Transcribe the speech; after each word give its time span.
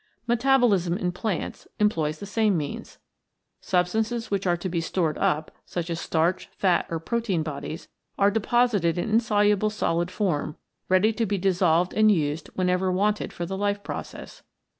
Metabolism 0.25 0.97
in 0.97 1.11
plants 1.11 1.67
employs 1.79 2.17
the 2.17 2.25
same 2.25 2.57
means. 2.57 2.97
Substances 3.61 4.31
which 4.31 4.47
are 4.47 4.57
to 4.57 4.67
be 4.67 4.81
stored 4.81 5.15
up, 5.19 5.51
such 5.63 5.91
as 5.91 5.99
starch, 6.01 6.49
fat, 6.57 6.87
or 6.89 6.97
protein 6.99 7.43
bodies, 7.43 7.87
are 8.17 8.31
deposited 8.31 8.97
in 8.97 9.11
insoluble 9.11 9.69
solid 9.69 10.09
form, 10.09 10.57
ready 10.89 11.13
to 11.13 11.27
be 11.27 11.37
dissolved 11.37 11.93
and 11.93 12.11
used 12.11 12.47
whenever 12.55 12.91
wanted 12.91 13.31
for 13.31 13.45
the 13.45 13.55
life 13.55 13.83
process. 13.83 14.41